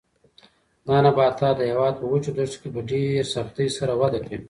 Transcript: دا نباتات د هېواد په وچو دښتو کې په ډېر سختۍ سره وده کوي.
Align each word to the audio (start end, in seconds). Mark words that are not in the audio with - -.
دا 0.87 0.95
نباتات 1.05 1.55
د 1.57 1.61
هېواد 1.71 1.93
په 1.99 2.05
وچو 2.11 2.31
دښتو 2.37 2.57
کې 2.61 2.69
په 2.75 2.81
ډېر 2.89 3.21
سختۍ 3.33 3.67
سره 3.77 3.93
وده 4.01 4.19
کوي. 4.25 4.37